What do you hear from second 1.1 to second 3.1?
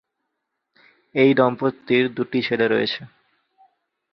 এই দম্পতির দুটি ছেলে রয়েছে।